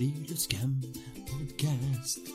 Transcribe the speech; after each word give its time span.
Friluftscamp 0.00 0.84
podcast. 1.28 2.30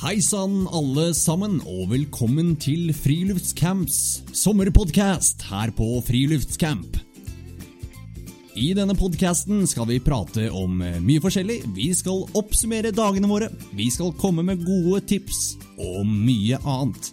Hei 0.00 0.14
sann, 0.24 0.54
alle 0.72 1.04
sammen, 1.12 1.58
og 1.68 1.90
velkommen 1.90 2.54
til 2.56 2.94
Friluftscamps 2.96 4.22
sommerpodcast 4.32 5.44
her 5.50 5.74
på 5.76 5.90
Friluftscamp. 6.08 6.96
I 8.56 8.70
denne 8.72 8.96
podkasten 8.96 9.68
skal 9.68 9.90
vi 9.92 10.00
prate 10.00 10.48
om 10.48 10.80
eh, 10.80 10.96
mye 10.96 11.20
forskjellig. 11.20 11.58
Vi 11.76 11.90
skal 12.00 12.24
oppsummere 12.40 12.96
dagene 12.96 13.28
våre, 13.28 13.52
vi 13.76 13.92
skal 13.92 14.16
komme 14.16 14.48
med 14.48 14.64
gode 14.64 15.04
tips 15.12 15.58
og 15.76 16.08
mye 16.08 16.56
annet. 16.64 17.12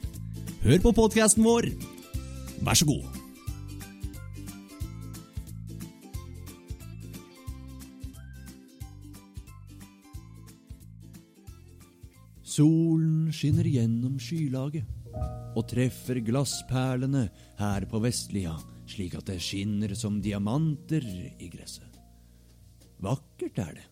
Hør 0.63 0.87
på 0.87 0.95
podkasten 1.03 1.43
vår. 1.43 1.71
Vær 2.65 2.77
så 2.77 2.87
god. 2.89 3.05
Solen 12.57 13.27
skinner 13.35 13.67
gjennom 13.69 14.15
skylaget 14.17 14.87
og 15.57 15.65
treffer 15.69 16.19
glassperlene 16.25 17.27
her 17.59 17.85
på 17.89 18.01
vestlia, 18.01 18.55
slik 18.89 19.17
at 19.17 19.29
det 19.29 19.37
skinner 19.43 19.93
som 19.97 20.17
diamanter 20.21 21.05
i 21.37 21.51
gresset. 21.53 21.99
Vakkert 23.03 23.61
er 23.61 23.77
det. 23.77 23.85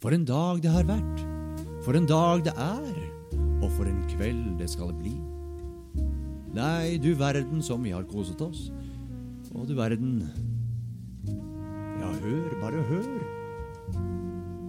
For 0.00 0.16
en 0.16 0.24
dag 0.28 0.62
det 0.64 0.72
har 0.72 0.88
vært. 0.88 1.20
For 1.84 1.98
en 1.98 2.08
dag 2.08 2.46
det 2.48 2.56
er. 2.56 2.96
Og 3.62 3.68
for 3.76 3.86
en 3.86 4.02
kveld 4.10 4.56
det 4.58 4.70
skal 4.72 4.96
bli. 4.96 5.12
Nei, 6.52 6.98
du 7.00 7.14
verden 7.16 7.62
som 7.64 7.84
vi 7.84 7.94
har 7.94 8.04
koset 8.08 8.40
oss. 8.44 8.66
Og 9.52 9.68
du 9.68 9.74
verden 9.76 10.22
Ja, 12.00 12.10
hør, 12.22 12.56
bare 12.60 12.82
hør. 12.90 13.12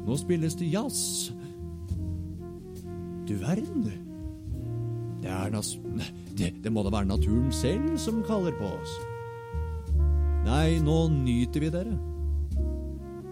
Nå 0.03 0.17
spilles 0.19 0.55
det 0.59 0.71
jazz. 0.71 1.31
Du 3.27 3.35
verden. 3.39 3.87
Det 5.23 5.31
er 5.31 5.51
nas... 5.51 5.77
Det, 6.33 6.49
det 6.63 6.71
må 6.73 6.81
da 6.83 6.91
være 6.91 7.11
naturen 7.11 7.51
selv 7.53 7.93
som 8.01 8.23
kaller 8.27 8.55
på 8.57 8.71
oss. 8.73 8.95
Nei, 10.43 10.79
nå 10.83 10.97
nyter 11.13 11.63
vi 11.63 11.71
dere. 11.71 11.93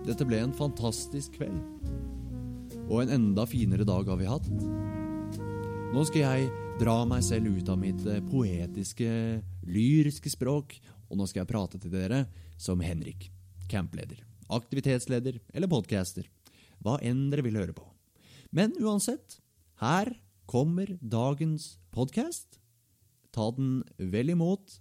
Dette 0.06 0.26
ble 0.28 0.40
en 0.44 0.56
fantastisk 0.56 1.36
kveld. 1.40 1.60
Og 2.88 3.04
en 3.04 3.16
enda 3.16 3.46
finere 3.50 3.88
dag 3.88 4.08
har 4.08 4.20
vi 4.20 4.30
hatt. 4.30 4.48
Nå 5.92 6.06
skal 6.08 6.24
jeg 6.24 6.52
dra 6.82 7.04
meg 7.06 7.22
selv 7.22 7.60
ut 7.60 7.68
av 7.70 7.78
mitt 7.78 8.02
eh, 8.10 8.24
poetiske, 8.26 9.10
lyriske 9.70 10.32
språk, 10.34 10.74
og 11.12 11.20
nå 11.20 11.28
skal 11.30 11.44
jeg 11.44 11.50
prate 11.52 11.78
til 11.78 11.94
dere 11.94 12.24
som 12.58 12.82
Henrik, 12.82 13.28
campleder, 13.70 14.24
aktivitetsleder 14.50 15.38
eller 15.54 15.70
podcaster, 15.70 16.26
hva 16.82 16.96
enn 17.06 17.28
dere 17.30 17.46
vil 17.46 17.60
høre 17.62 17.76
på. 17.78 17.86
Men 18.50 18.74
uansett, 18.82 19.38
her 19.84 20.10
kommer 20.50 20.90
dagens 21.02 21.76
podkast. 21.94 22.58
Ta 23.30 23.52
den 23.54 23.84
vel 24.02 24.34
imot. 24.34 24.80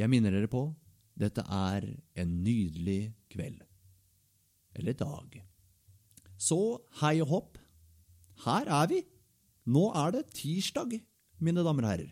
Jeg 0.00 0.08
minner 0.08 0.32
dere 0.32 0.48
på 0.48 0.70
dette 1.20 1.44
er 1.44 1.90
en 2.16 2.36
nydelig 2.40 3.12
kveld. 3.28 3.60
Eller 4.80 4.96
dag. 4.96 5.42
Så 6.40 6.80
hei 7.02 7.18
og 7.20 7.34
hopp. 7.36 7.64
Her 8.46 8.70
er 8.80 8.88
vi. 8.88 9.04
Nå 9.68 9.90
er 9.96 10.14
det 10.14 10.30
tirsdag, 10.36 10.96
mine 11.40 11.64
damer 11.64 11.86
og 11.86 11.92
herrer. 11.92 12.10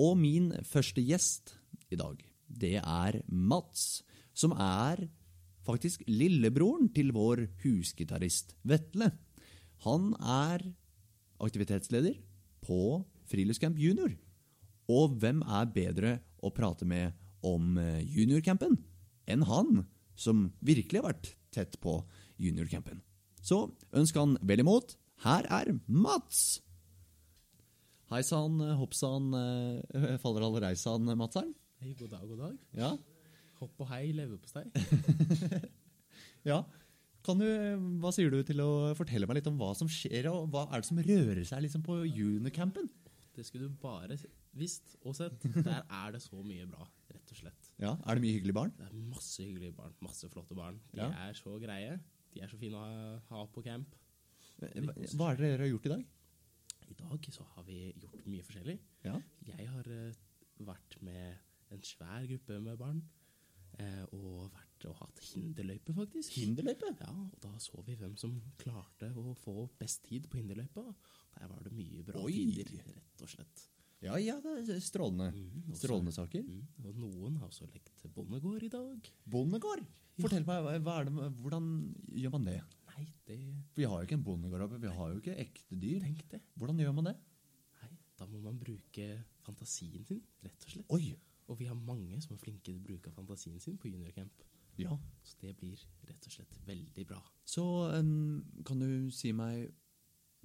Og 0.00 0.16
min 0.18 0.50
første 0.66 1.02
gjest 1.02 1.54
i 1.90 1.98
dag, 1.98 2.18
det 2.46 2.78
er 2.80 3.20
Mats, 3.28 4.02
som 4.34 4.54
er 4.54 5.06
faktisk 5.66 6.02
lillebroren 6.08 6.88
til 6.94 7.12
vår 7.14 7.44
husgitarist 7.62 8.56
Vetle. 8.66 9.12
Han 9.86 10.14
er 10.18 10.64
aktivitetsleder 11.40 12.18
på 12.64 13.00
Friluftscamp 13.30 13.78
Junior. 13.78 14.12
Og 14.90 15.16
hvem 15.22 15.42
er 15.46 15.70
bedre 15.74 16.16
å 16.42 16.50
prate 16.54 16.86
med 16.88 17.14
om 17.46 17.76
eh, 17.78 18.02
juniorcampen 18.02 18.74
enn 19.30 19.44
han, 19.46 19.84
som 20.18 20.48
virkelig 20.58 21.00
har 21.00 21.12
vært 21.12 21.30
tett 21.54 21.78
på 21.80 22.00
juniorcampen? 22.42 23.00
Så 23.40 23.70
ønsk 23.96 24.18
han 24.18 24.34
vel 24.42 24.64
imot. 24.64 24.96
Her 25.24 25.46
er 25.48 25.72
Mats! 25.86 26.60
Hei 28.10 28.22
sann, 28.26 28.58
hopp 28.80 28.94
sann, 28.98 29.28
eh, 29.38 30.16
faller 30.22 30.42
alle 30.46 30.62
reisan, 30.64 31.06
Matseren. 31.18 31.52
Hei, 31.80 31.92
god 31.98 32.10
dag, 32.12 32.24
god 32.26 32.40
dag. 32.42 32.56
Ja. 32.76 32.88
Hopp 33.60 33.84
og 33.84 33.90
hei, 33.92 34.08
leverpostei. 34.16 34.64
ja. 36.50 36.58
Kan 37.24 37.38
du, 37.38 37.46
hva 38.02 38.10
sier 38.16 38.32
du 38.32 38.40
til 38.48 38.62
å 38.64 38.70
fortelle 38.98 39.28
meg 39.28 39.38
litt 39.38 39.50
om 39.50 39.58
hva 39.60 39.70
som 39.78 39.88
skjer, 39.92 40.26
og 40.32 40.48
hva 40.50 40.64
er 40.72 40.82
det 40.82 40.88
som 40.88 40.98
rører 41.04 41.42
seg 41.46 41.62
liksom 41.66 41.84
på 41.86 42.00
junicampen? 42.08 42.88
Det 43.36 43.44
skulle 43.46 43.68
du 43.70 43.76
bare 43.80 44.16
visst 44.58 44.96
og 45.06 45.14
sett. 45.20 45.38
Der 45.68 45.84
er 45.84 46.16
det 46.16 46.22
så 46.24 46.40
mye 46.42 46.66
bra, 46.68 46.88
rett 47.14 47.30
og 47.36 47.38
slett. 47.44 47.70
Ja, 47.80 47.94
Er 48.08 48.18
det 48.18 48.24
mye 48.26 48.34
hyggelige 48.40 48.56
barn? 48.58 48.72
Det 48.80 48.88
er 48.90 48.96
masse 49.12 49.44
hyggelige 49.44 49.76
barn, 49.76 49.94
masse 50.02 50.26
flotte 50.32 50.56
barn. 50.58 50.80
De 50.90 51.04
Ja. 51.04 51.12
er 51.28 51.36
så 51.38 51.54
greie. 51.62 52.00
De 52.34 52.42
er 52.42 52.50
så 52.50 52.58
fine 52.58 52.80
å 52.80 53.20
ha 53.30 53.44
på 53.54 53.62
camp. 53.66 53.94
Hva 54.58 55.30
er 55.30 55.38
det 55.38 55.44
dere 55.46 55.62
har 55.68 55.70
gjort 55.76 55.86
i 55.86 55.92
dag? 55.94 56.08
I 56.90 56.96
dag 56.98 57.26
så 57.32 57.44
har 57.54 57.64
vi 57.68 57.92
gjort 58.02 58.24
mye 58.26 58.42
forskjellig. 58.46 58.78
Ja. 59.06 59.16
Jeg 59.46 59.68
har 59.70 59.86
eh, 59.94 60.18
vært 60.66 60.96
med 61.06 61.38
en 61.70 61.82
svær 61.86 62.26
gruppe 62.26 62.58
med 62.60 62.78
barn. 62.80 63.02
eh, 63.78 64.02
og 64.12 64.50
vært 64.52 64.86
og 64.90 64.96
hatt 64.98 65.20
hinderløype, 65.22 65.94
faktisk. 65.94 66.34
Hinderløype? 66.40 66.90
Ja, 67.00 67.12
og 67.12 67.36
da 67.40 67.52
så 67.62 67.80
vi 67.86 67.94
hvem 68.00 68.16
som 68.18 68.34
klarte 68.58 69.12
å 69.16 69.34
få 69.38 69.68
best 69.78 70.02
tid 70.08 70.26
på 70.28 70.40
hinderløypa. 70.40 70.82
Der 71.38 71.46
var 71.48 71.62
det 71.64 71.72
mye 71.72 72.02
bra 72.04 72.24
Oi. 72.26 72.32
tider, 72.32 72.72
rett 72.90 73.22
og 73.22 73.28
slett. 73.30 73.68
Ja, 74.02 74.16
ja, 74.18 74.38
det 74.40 74.68
er 74.74 74.80
strålende. 74.80 75.30
Mm, 75.36 75.70
også- 75.70 75.84
Strålende 75.84 76.12
saker. 76.16 76.42
Mm, 76.42 76.66
og 76.84 76.94
noen 76.96 77.36
har 77.36 77.48
også 77.48 77.68
lekt 77.72 78.02
bondegård 78.14 78.62
i 78.64 78.68
dag. 78.72 79.10
Bondegård? 79.28 79.84
Fortell 80.20 80.44
meg, 80.44 80.82
hva 80.82 81.00
er 81.00 81.04
det, 81.04 81.12
hvordan 81.40 81.66
gjør 82.12 82.32
man 82.32 82.44
det? 82.44 82.60
Nei, 83.00 83.08
det 83.26 83.38
Vi 83.78 83.88
har 83.88 83.96
jo 83.96 84.06
ikke 84.06 84.18
en 84.18 84.24
bondegarderobe. 84.26 84.80
vi 84.82 84.92
har 84.92 85.10
jo 85.10 85.18
ikke 85.22 85.36
ekte 85.40 85.76
dyr. 85.80 86.00
Tenk 86.04 86.26
det. 86.30 86.40
Hvordan 86.60 86.78
gjør 86.82 86.94
man 86.98 87.08
det? 87.08 87.16
Nei, 87.80 87.90
da 88.18 88.26
må 88.28 88.40
man 88.44 88.58
bruke 88.60 89.08
fantasien 89.46 90.04
sin, 90.06 90.20
rett 90.44 90.66
og 90.66 90.74
slett. 90.74 90.90
Oi! 90.92 91.16
Og 91.50 91.58
vi 91.58 91.66
har 91.66 91.74
mange 91.74 92.20
som 92.22 92.36
er 92.36 92.42
flinke 92.42 92.62
til 92.68 92.76
å 92.78 92.84
bruke 92.84 93.10
fantasien 93.10 93.58
sin 93.58 93.78
på 93.80 93.90
juniorcamp. 93.90 94.44
Ja. 94.78 94.94
Så 95.26 95.36
det 95.40 95.56
blir 95.58 95.80
rett 96.06 96.26
og 96.28 96.32
slett 96.32 96.58
veldig 96.66 97.06
bra. 97.08 97.20
Så 97.44 97.64
um, 97.96 98.44
kan 98.64 98.78
du 98.78 99.10
si 99.12 99.32
meg 99.32 99.70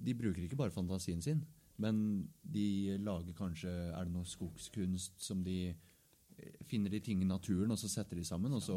De 0.02 0.12
bruker 0.12 0.42
ikke 0.44 0.58
bare 0.60 0.74
fantasien 0.74 1.22
sin, 1.22 1.38
men 1.80 2.28
de 2.42 2.98
lager 3.00 3.32
kanskje 3.32 3.70
Er 3.70 4.04
det 4.04 4.12
noe 4.12 4.28
skogskunst 4.28 5.22
som 5.22 5.44
de 5.44 5.70
eh, 5.70 6.58
finner 6.68 6.90
de 6.92 7.00
ting 7.00 7.22
i 7.22 7.28
naturen, 7.28 7.70
og 7.70 7.78
så 7.78 7.88
setter 7.88 8.16
de 8.16 8.24
sammen, 8.24 8.52
og 8.52 8.60
så 8.60 8.76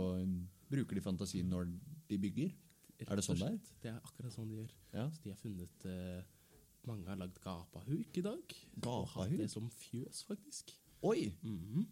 bruker 0.69 0.95
de 0.95 1.03
fantasien 1.03 1.49
når 1.49 1.67
de 2.07 2.17
bygger? 2.17 2.53
Rett 2.99 3.11
Er 3.13 3.19
det 3.19 3.23
sånn 3.23 3.39
det 3.39 3.47
er? 3.47 3.59
Det 3.83 3.91
er 3.93 3.99
akkurat 4.03 4.33
sånn 4.35 4.49
de 4.51 4.57
gjør. 4.59 4.71
Ja. 4.91 5.05
Så 5.13 5.23
de 5.23 5.31
har 5.31 5.39
funnet 5.39 5.85
uh, 5.87 6.19
Mange 6.89 7.07
har 7.07 7.19
lagd 7.19 7.37
gapahuk 7.43 8.17
i 8.19 8.23
dag. 8.25 8.41
Og 8.41 8.73
hatt 8.73 8.83
Gapahuk? 8.83 9.37
det 9.39 9.47
som 9.51 9.69
fjøs, 9.71 10.23
faktisk. 10.27 10.73
Oi! 11.07 11.29
Mhm. 11.43 11.87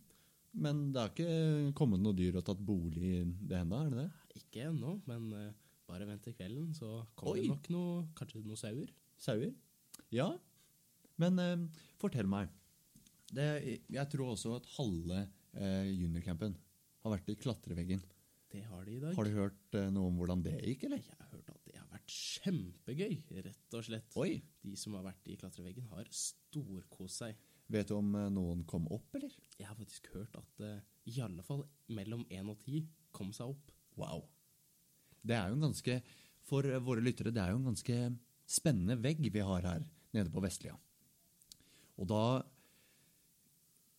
Men 0.58 0.80
det 0.92 1.02
har 1.04 1.12
ikke 1.12 1.74
kommet 1.78 2.02
noe 2.02 2.16
dyr 2.18 2.40
og 2.40 2.46
tatt 2.48 2.60
bolig 2.66 3.12
i 3.20 3.24
det 3.46 3.60
ennå, 3.60 3.78
er 3.86 3.92
det 3.94 4.06
det? 4.06 4.40
Ikke 4.42 4.64
ennå, 4.72 4.96
men 5.06 5.28
uh, 5.36 5.52
bare 5.88 6.08
vent 6.10 6.24
til 6.26 6.34
kvelden, 6.34 6.72
så 6.74 7.04
kommer 7.20 7.36
Oi. 7.38 7.44
det 7.44 7.52
nok 7.52 7.68
noe, 7.76 7.98
kanskje 8.18 8.42
noen 8.42 8.60
sauer. 8.60 8.90
Sauer? 9.22 9.52
Ja. 10.16 10.32
Men 11.22 11.38
uh, 11.40 11.84
fortell 12.02 12.28
meg. 12.32 12.50
Det, 13.28 13.48
jeg 13.92 14.10
tror 14.10 14.34
også 14.34 14.56
at 14.58 14.70
halve 14.78 15.26
juniorcampen 15.58 16.54
har 17.04 17.12
vært 17.12 17.30
i 17.34 17.36
klatreveggen. 17.40 18.02
Det 18.54 18.64
har 18.64 18.86
de 18.88 18.96
i 18.96 19.02
dag. 19.02 19.16
Har 19.18 19.28
du 19.28 19.36
hørt 19.36 19.76
eh, 19.76 19.90
noe 19.92 20.08
om 20.08 20.20
hvordan 20.22 20.44
det 20.46 20.56
gikk, 20.62 20.86
eller? 20.88 21.02
Jeg 21.04 21.20
har 21.20 21.32
hørt 21.34 21.50
at 21.52 21.66
det 21.68 21.76
har 21.76 21.90
vært 21.92 22.14
kjempegøy, 22.16 23.16
rett 23.44 23.76
og 23.76 23.84
slett. 23.88 24.16
Oi! 24.22 24.38
De 24.64 24.76
som 24.80 24.96
har 24.96 25.04
vært 25.10 25.28
i 25.28 25.36
klatreveggen, 25.40 25.90
har 25.92 26.08
storkost 26.16 27.24
seg. 27.24 27.42
Vet 27.74 27.92
du 27.92 27.98
om 27.98 28.14
eh, 28.16 28.30
noen 28.32 28.64
kom 28.70 28.88
opp, 28.96 29.10
eller? 29.20 29.34
Jeg 29.60 29.68
har 29.68 29.76
faktisk 29.76 30.08
hørt 30.14 30.40
at 30.40 30.64
uh, 30.64 30.78
i 31.12 31.18
alle 31.24 31.44
fall 31.44 31.66
mellom 31.92 32.24
1 32.32 32.54
og 32.54 32.64
10 32.64 32.86
kom 33.16 33.34
seg 33.36 33.52
opp. 33.52 33.76
Wow. 34.00 34.24
Det 35.28 35.36
er 35.36 35.52
jo 35.52 35.58
en 35.58 35.68
ganske 35.68 36.00
For 36.48 36.64
våre 36.86 37.04
lyttere, 37.04 37.34
det 37.36 37.42
er 37.44 37.52
jo 37.52 37.60
en 37.60 37.72
ganske 37.74 37.96
spennende 38.48 38.96
vegg 39.04 39.20
vi 39.34 39.44
har 39.44 39.66
her 39.68 39.84
nede 40.16 40.32
på 40.32 40.40
Vestlia. 40.44 40.78
Og 41.98 42.08
da 42.08 42.22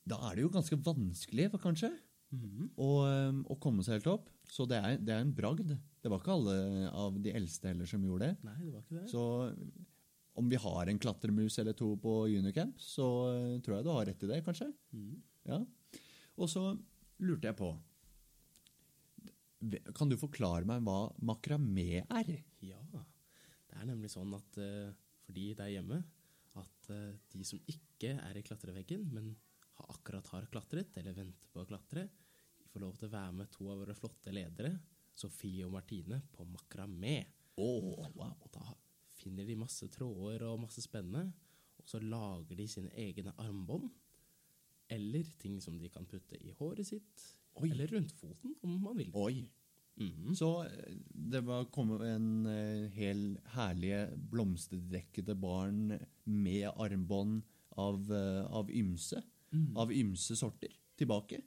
Da 0.09 0.17
er 0.31 0.39
det 0.39 0.47
jo 0.47 0.55
ganske 0.55 0.79
vanskelig, 0.81 1.51
kanskje, 1.61 1.91
å, 2.29 2.39
Og, 2.85 3.05
og, 3.49 3.55
komme 3.63 3.85
seg 3.85 3.99
helt 3.99 4.11
opp. 4.13 4.27
Så 4.49 4.67
det 4.69 4.81
er, 4.81 4.99
det 5.01 5.15
er 5.15 5.23
en 5.25 5.35
bragd. 5.35 5.71
Det 5.73 6.11
var 6.13 6.21
ikke 6.21 6.35
alle 6.35 6.91
av 6.91 7.17
de 7.23 7.33
eldste 7.37 7.71
heller 7.71 7.89
som 7.89 8.05
gjorde 8.05 8.29
det. 8.29 8.49
Nei, 8.49 8.59
det 8.65 8.73
var 8.73 8.85
ikke 8.85 8.99
det. 9.01 9.07
Så 9.13 9.23
om 10.39 10.49
vi 10.49 10.61
har 10.61 10.87
en 10.87 11.01
klatremus 11.03 11.59
eller 11.59 11.75
to 11.77 11.95
på 12.01 12.15
juniorcamp, 12.31 12.79
så 12.81 13.07
eh, 13.33 13.59
tror 13.65 13.79
jeg 13.79 13.87
du 13.87 13.91
har 13.91 14.07
rett 14.07 14.23
i 14.23 14.31
det, 14.31 14.43
kanskje. 14.47 14.71
Mhm. 14.95 15.19
Ja. 15.49 15.63
Og 16.39 16.51
så 16.53 16.63
lurte 17.25 17.49
jeg 17.49 17.57
på 17.59 17.73
Kan 19.97 20.11
du 20.11 20.15
forklare 20.21 20.69
meg 20.69 20.85
hva 20.87 21.09
makramé 21.25 22.05
er? 22.05 22.29
Ja, 22.63 22.79
det 22.93 23.81
er 23.81 23.89
nemlig 23.89 24.13
sånn 24.13 24.31
at 24.37 24.59
eh, 24.63 24.93
for 25.25 25.35
de 25.35 25.49
der 25.59 25.73
hjemme, 25.73 25.99
at 26.59 26.91
eh, 26.95 27.17
de 27.33 27.43
som 27.47 27.59
ikke 27.67 28.15
er 28.15 28.39
i 28.39 28.45
klatreveggen, 28.47 29.09
men 29.11 29.33
akkurat 29.87 30.27
har 30.35 30.49
klatret, 30.53 30.97
eller 31.01 31.17
venter 31.17 31.51
på 31.53 31.63
å 31.63 31.69
klatre, 31.69 32.09
de 32.59 32.71
får 32.73 32.83
lov 32.83 32.97
til 32.99 33.09
å 33.09 33.15
være 33.15 33.35
med 33.41 33.51
to 33.55 33.69
av 33.73 33.83
våre 33.83 33.97
flotte 33.97 34.35
ledere, 34.35 34.75
Sofie 35.19 35.67
og 35.67 35.73
Martine, 35.75 36.21
på 36.35 36.47
makramé. 36.47 37.19
Oh, 37.59 37.97
wow. 38.15 38.35
Og 38.45 38.51
da 38.55 38.75
finner 39.19 39.47
de 39.49 39.57
masse 39.59 39.89
tråder 39.91 40.45
og 40.47 40.61
masse 40.63 40.83
spennende, 40.85 41.33
og 41.79 41.91
så 41.91 42.01
lager 42.03 42.59
de 42.59 42.69
sine 42.71 42.93
egne 42.99 43.35
armbånd, 43.43 43.89
eller 44.89 45.27
ting 45.43 45.59
som 45.61 45.77
de 45.79 45.91
kan 45.93 46.07
putte 46.09 46.39
i 46.39 46.55
håret 46.59 46.87
sitt, 46.87 47.25
Oi. 47.59 47.71
eller 47.73 47.91
rundt 47.97 48.15
foten, 48.17 48.55
om 48.63 48.79
man 48.83 48.99
vil. 49.01 49.11
Oi. 49.19 49.49
Mhm. 49.99 50.35
Så 50.39 50.49
eh, 50.65 50.95
det 51.11 51.41
var 51.47 51.67
kommet 51.75 52.05
en 52.07 52.47
eh, 52.47 52.87
hel 52.95 53.33
herlige 53.55 54.05
blomsterdekkede 54.31 55.35
barn 55.35 55.99
med 56.25 56.69
armbånd 56.71 57.43
av, 57.75 58.07
eh, 58.13 58.45
av 58.47 58.71
ymse. 58.71 59.23
Av 59.77 59.93
ymse 59.95 60.37
sorter 60.37 60.73
tilbake. 60.99 61.39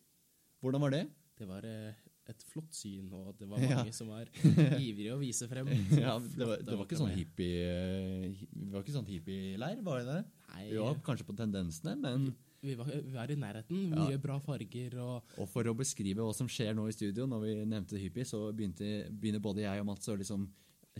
Hvordan 0.62 0.82
var 0.82 0.94
det? 0.96 1.04
Det 1.38 1.48
var 1.50 1.66
eh, 1.66 1.94
et 2.30 2.44
flott 2.48 2.74
syn, 2.74 3.10
og 3.14 3.34
det 3.40 3.48
var 3.50 3.60
Ja. 3.66 3.82
mange 3.82 3.94
som 3.94 4.08
var 4.14 4.30
ivrige 4.78 5.16
å 5.16 5.20
vise 5.22 5.48
frem. 5.52 5.68
Ja, 5.98 6.16
det, 6.22 6.46
var, 6.48 6.62
det 6.62 6.78
var 6.78 6.86
ikke 6.86 7.00
sånn 7.02 7.14
hippie 7.16 7.66
eh, 7.66 8.40
Det 8.54 8.72
var 8.74 8.86
ikke 8.86 8.96
sånn 8.96 9.10
hippieleir, 9.10 9.82
var 9.86 10.02
det 10.02 10.16
det? 10.16 10.22
Nei, 10.54 10.64
Vi 10.72 10.80
var 10.82 11.02
kanskje 11.06 11.28
på 11.28 11.36
tendensene, 11.38 11.96
men 12.00 12.32
vi 12.62 12.76
var, 12.78 12.92
vi 12.94 13.14
var 13.16 13.32
i 13.34 13.36
nærheten. 13.42 13.88
Ja. 13.90 14.04
Mye 14.06 14.20
bra 14.22 14.36
farger 14.46 14.94
og 15.02 15.32
Og 15.42 15.48
for 15.50 15.66
å 15.66 15.74
beskrive 15.74 16.22
hva 16.22 16.34
som 16.38 16.50
skjer 16.52 16.76
nå 16.78 16.84
i 16.92 16.94
studio, 16.94 17.26
når 17.30 17.42
vi 17.48 17.54
nevnte 17.66 17.98
hippie, 17.98 18.26
så 18.30 18.52
begynte, 18.54 19.08
begynner 19.10 19.42
både 19.42 19.64
jeg 19.66 19.82
og 19.82 19.88
Mats 19.90 20.12
å 20.14 20.18
liksom 20.20 20.44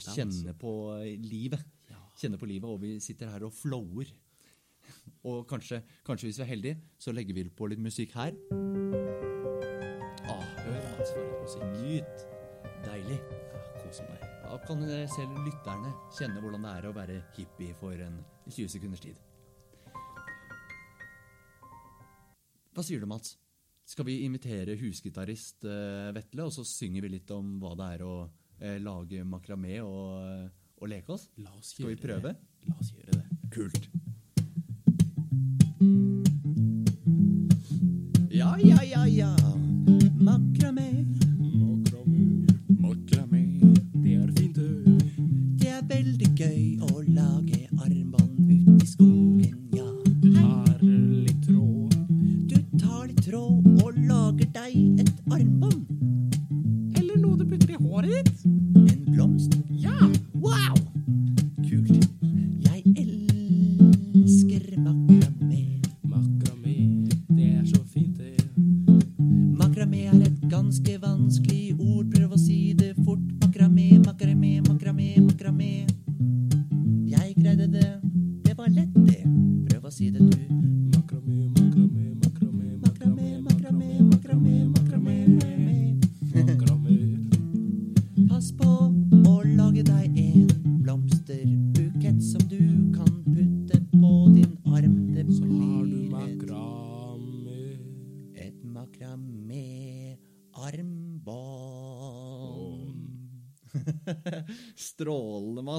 kjenne 0.02 0.56
på 0.58 0.72
livet. 1.22 1.62
Ja. 1.92 2.00
Kjenne 2.18 2.40
på 2.42 2.50
livet, 2.50 2.66
og 2.66 2.82
vi 2.82 2.96
sitter 3.04 3.30
her 3.30 3.46
og 3.46 3.54
flower. 3.54 4.10
Og 5.30 5.44
kanskje, 5.50 5.82
kanskje 6.08 6.28
hvis 6.30 6.40
vi 6.42 6.46
er 6.46 6.52
heldige, 6.52 6.78
så 7.00 7.14
legger 7.14 7.38
vi 7.38 7.46
på 7.50 7.70
litt 7.72 7.82
musikk 7.82 8.16
her. 8.18 8.36
Ah, 10.26 10.46
hør, 10.66 10.78
et 10.78 11.42
musikk. 11.42 11.66
Nyt. 11.82 12.26
Deilig. 12.86 13.20
ja, 13.54 13.62
kose 13.84 14.06
meg. 14.10 14.24
Da 14.46 14.58
kan 14.66 14.82
selv 15.16 15.38
lytterne 15.46 15.92
kjenne 16.18 16.42
hvordan 16.42 16.66
det 16.66 16.72
er 16.78 16.88
å 16.90 16.96
være 16.96 17.20
hippie 17.38 17.76
for 17.78 17.94
en 18.02 18.18
20 18.50 18.72
sekunders 18.74 19.04
tid. 19.04 19.20
Hva 22.72 22.84
sier 22.88 23.02
du, 23.04 23.08
Mats? 23.10 23.36
Skal 23.92 24.08
vi 24.08 24.22
invitere 24.24 24.78
husgitarist 24.80 25.66
eh, 25.68 26.12
Vetle, 26.16 26.46
og 26.48 26.54
så 26.56 26.64
synger 26.68 27.04
vi 27.04 27.16
litt 27.18 27.32
om 27.36 27.58
hva 27.60 27.74
det 27.76 27.90
er 27.98 28.04
å 28.08 28.14
eh, 28.62 28.78
lage 28.80 29.26
makramé 29.28 29.82
og, 29.84 30.22
eh, 30.24 30.46
og 30.80 30.92
leke 30.94 31.18
oss? 31.18 31.28
La 31.44 31.52
oss 31.58 31.74
Skal 31.76 31.92
vi 31.92 32.00
prøve? 32.00 32.32
det. 32.32 32.70
La 32.70 32.78
oss 32.80 32.94
gjøre 32.96 33.20
det. 33.20 33.42
Kult. 33.52 33.92
Mm-hmm. 35.82 36.11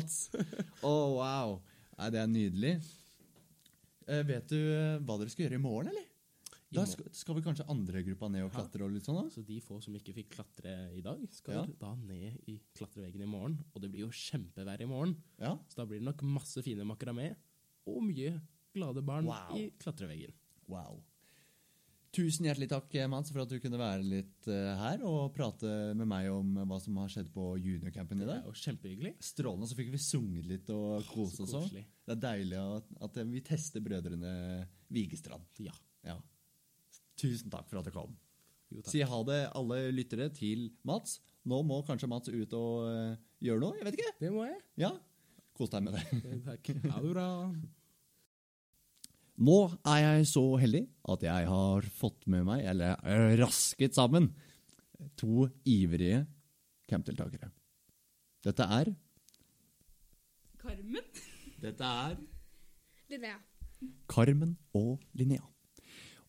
Mats. 0.03 0.31
Å, 0.83 0.93
wow. 1.17 1.61
Nei, 1.99 2.09
det 2.11 2.21
er 2.23 2.31
nydelig. 2.31 2.73
Eh, 4.11 4.23
vet 4.27 4.49
du 4.51 4.59
eh, 4.59 4.99
hva 5.07 5.17
dere 5.21 5.31
skal 5.33 5.47
gjøre 5.47 5.59
i 5.61 5.63
morgen, 5.63 5.93
eller? 5.93 6.09
I 6.73 6.75
Da 6.75 6.83
morgen. 6.83 6.91
skal, 6.95 7.11
skal 7.15 7.37
vi 7.37 7.43
kanskje 7.45 7.67
andre 7.71 8.03
gruppa 8.07 8.29
ned 8.33 8.47
og 8.47 8.51
Ja. 8.51 8.63
klatre 8.63 8.87
og 8.87 8.93
litt 8.95 9.05
sånn? 9.07 9.19
da? 9.23 9.31
Så 9.35 9.45
de 9.47 9.59
få 9.61 9.79
som 9.85 9.95
ikke 9.95 10.15
fikk 10.17 10.31
klatre 10.35 10.73
i 10.97 11.03
dag, 11.05 11.21
skal 11.31 11.55
Ja. 11.55 11.65
da 11.79 11.95
ned 12.01 12.41
i 12.49 12.59
klatreveggen 12.75 13.23
i 13.23 13.29
morgen. 13.29 13.59
Og 13.75 13.83
det 13.85 13.91
blir 13.93 14.07
jo 14.07 14.11
kjempevær 14.11 14.81
i 14.81 14.89
morgen, 14.89 15.17
Ja. 15.39 15.55
så 15.69 15.77
da 15.77 15.85
blir 15.87 16.01
det 16.01 16.09
nok 16.09 16.23
masse 16.25 16.63
fine 16.65 16.83
makramé 16.89 17.37
og 17.87 18.03
mye 18.03 18.41
glade 18.75 19.05
barn 19.05 19.27
Wow. 19.29 19.55
i 19.57 19.71
klatreveggen. 19.79 20.33
Wow. 20.67 21.03
Tusen 22.13 22.45
hjertelig 22.45 22.69
takk, 22.69 22.93
Mats, 23.09 23.31
for 23.33 23.41
at 23.41 23.49
du 23.49 23.57
kunne 23.63 23.79
være 23.81 24.05
litt 24.05 24.49
eh, 24.53 24.73
her 24.77 25.01
og 25.09 25.31
prate 25.33 25.71
med 25.97 26.05
meg 26.11 26.27
om 26.29 26.59
hva 26.69 26.77
som 26.83 26.99
har 27.01 27.09
skjedd 27.13 27.31
på 27.33 27.55
juniorcampen 27.57 28.21
i 28.21 28.27
dag. 28.27 28.43
Det 28.43 28.51
er 28.51 28.51
jo 28.51 28.65
kjempehyggelig. 28.67 29.13
Strålende, 29.25 29.69
så 29.71 29.79
fikk 29.79 29.95
vi 29.95 30.01
sunget 30.03 30.51
litt 30.51 30.73
og 30.75 31.07
kose 31.09 31.47
oss 31.47 31.55
òg. 31.57 31.71
Det 31.73 32.13
er 32.13 32.21
deilig 32.21 32.59
at, 32.61 32.93
at 33.09 33.17
vi 33.33 33.41
tester 33.47 33.85
brødrene 33.85 34.35
Vigestrand. 34.93 35.49
Ja. 35.65 35.73
Ja. 36.05 36.19
Tusen 37.17 37.49
takk 37.53 37.71
for 37.71 37.81
at 37.81 37.89
du 37.89 37.95
kom. 37.97 38.13
Jo. 38.73 38.85
Si 38.89 39.01
ha 39.05 39.23
det, 39.29 39.41
alle 39.57 39.81
lyttere, 39.97 40.29
til 40.37 40.69
Mats. 40.89 41.17
Nå 41.49 41.63
må 41.65 41.81
kanskje 41.89 42.13
Mats 42.13 42.29
ut 42.29 42.59
og 42.59 42.91
eh, 42.91 43.17
gjøre 43.49 43.65
noe? 43.65 43.81
Jeg 43.81 43.89
vet 43.89 44.01
ikke. 44.03 44.15
Det 44.21 44.35
må 44.37 44.45
jeg. 44.51 44.61
Ja, 44.85 44.93
Kos 45.57 45.73
deg 45.73 45.85
med 45.85 45.97
det. 45.97 46.03
Takk. 46.47 46.75
Ha 46.89 47.01
det 47.05 47.13
bra. 47.13 47.29
Nå 49.41 49.59
er 49.89 50.01
jeg 50.03 50.27
så 50.29 50.43
heldig 50.61 50.83
at 51.13 51.25
jeg 51.25 51.49
har 51.49 51.87
fått 51.97 52.27
med 52.31 52.45
meg, 52.47 52.67
eller 52.69 52.99
rasket 53.41 53.97
sammen, 53.97 54.29
to 55.19 55.49
ivrige 55.65 56.27
campdeltakere. 56.91 57.49
Dette 58.45 58.67
er 58.67 58.93
Carmen? 60.63 61.07
Dette 61.63 61.87
er 61.87 62.19
Linnea. 63.11 63.39
Carmen 64.11 64.55
og 64.79 65.01
Linnea. 65.19 65.43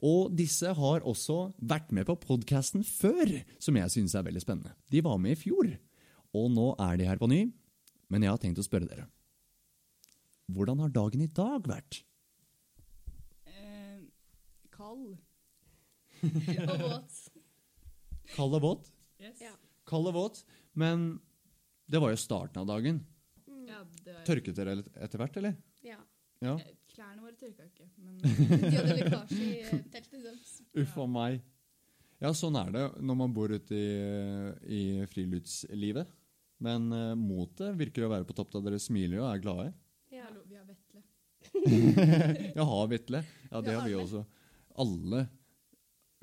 Og 0.03 0.33
disse 0.35 0.73
har 0.75 1.05
også 1.07 1.53
vært 1.63 1.93
med 1.95 2.07
på 2.09 2.17
podkasten 2.19 2.83
før, 2.83 3.29
som 3.61 3.77
jeg 3.79 3.93
synes 3.93 4.15
er 4.17 4.25
veldig 4.25 4.41
spennende. 4.43 4.73
De 4.91 5.03
var 5.05 5.19
med 5.21 5.37
i 5.37 5.39
fjor, 5.39 5.69
og 6.35 6.49
nå 6.51 6.73
er 6.81 6.97
de 6.99 7.07
her 7.07 7.21
på 7.21 7.29
ny. 7.31 7.45
Men 8.11 8.25
jeg 8.25 8.33
har 8.33 8.41
tenkt 8.41 8.59
å 8.59 8.65
spørre 8.65 8.89
dere. 8.89 9.05
Hvordan 10.51 10.81
har 10.83 10.91
dagen 10.93 11.23
i 11.23 11.31
dag 11.31 11.63
vært? 11.69 12.01
Kald. 14.93 15.17
Og 16.69 16.81
våt. 16.83 17.15
Kald 18.35 18.55
og 18.55 18.61
våt? 18.63 18.91
Yes. 19.19 19.41
Ja. 19.41 19.51
Kald 19.89 20.07
og 20.07 20.13
våt, 20.15 20.43
men 20.79 21.19
det 21.91 21.99
var 21.99 22.13
jo 22.13 22.19
starten 22.21 22.61
av 22.61 22.67
dagen. 22.69 23.01
ja, 23.67 23.81
det 24.05 24.13
var 24.13 24.25
Tørket 24.27 24.55
dere 24.55 24.75
litt 24.79 24.91
etter 24.95 25.19
hvert, 25.19 25.39
eller? 25.41 25.55
Ja. 25.83 25.97
Ja. 26.43 26.53
Eh, 26.59 26.75
Klærne 26.93 27.23
våre 27.23 27.33
tørka 27.39 27.65
ikke, 27.65 27.87
men 27.97 28.19
De 28.21 28.71
hadde 28.77 28.95
lekkasje 28.99 29.39
i 29.41 29.49
eh, 29.63 29.81
teltet 29.91 30.21
deres. 30.23 30.51
Uff 30.83 30.97
a 31.01 31.07
meg. 31.09 31.41
Ja, 32.23 32.31
sånn 32.37 32.55
er 32.59 32.69
det 32.71 32.83
når 33.03 33.17
man 33.19 33.33
bor 33.35 33.51
ute 33.51 33.75
i, 33.75 33.87
i 34.63 34.81
friluftslivet. 35.11 36.13
Men 36.63 36.85
uh, 36.93 37.15
motet 37.19 37.73
virker 37.75 38.05
å 38.05 38.11
være 38.13 38.27
på 38.29 38.35
topp 38.37 38.53
da 38.53 38.61
dere 38.63 38.79
smiler 38.79 39.19
og 39.23 39.31
er 39.33 39.41
glade. 39.43 39.65
Ja. 40.13 40.29
hallo, 40.29 40.45
vi 40.47 40.55
har 40.55 40.69
Vetle. 40.69 41.03
Jaha, 42.61 42.79
Vetle. 42.93 43.23
Ja, 43.49 43.59
det 43.65 43.75
har 43.75 43.89
vi 43.89 43.97
også. 43.99 44.23
Alle. 44.79 45.27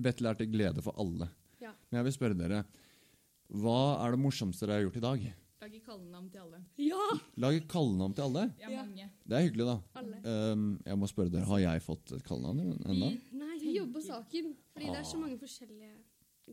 Vetle 0.01 0.31
er 0.33 0.35
til 0.41 0.51
glede 0.53 0.83
for 0.83 0.97
alle. 0.99 1.29
Ja. 1.61 1.73
Men 1.91 1.99
jeg 2.01 2.05
vil 2.09 2.13
spørre 2.17 2.39
dere, 2.39 2.63
hva 3.51 3.79
er 4.07 4.15
det 4.15 4.21
morsomste 4.23 4.67
dere 4.67 4.79
har 4.81 4.87
gjort 4.89 4.97
i 5.01 5.05
dag? 5.05 5.25
Lage 5.61 5.81
kallenavn 5.85 6.31
til 6.33 6.41
alle. 6.41 6.61
Ja! 6.81 7.07
Lage 7.37 7.61
kallenavn 7.69 8.15
til 8.17 8.23
alle? 8.25 8.45
Ja, 8.63 8.71
Ja. 8.71 8.83
mange. 8.85 9.11
Det 9.29 9.37
er 9.37 9.43
hyggelig, 9.45 9.67
da. 9.69 9.75
Alle. 10.01 10.21
Um, 10.53 10.81
jeg 10.87 10.97
må 10.99 11.07
spørre 11.11 11.29
dere, 11.35 11.45
Har 11.45 11.59
jeg 11.61 11.83
fått 11.85 12.13
et 12.17 12.25
kallenavn 12.25 12.79
ennå? 12.87 13.11
Nei. 13.33 13.59
Vi 13.61 13.75
jobber 13.77 14.01
saken, 14.01 14.55
fordi 14.73 14.87
det 14.87 14.97
er 14.97 15.05
så 15.05 15.17
Ah. 15.19 15.21
mange 15.21 15.37
forskjellige 15.39 15.93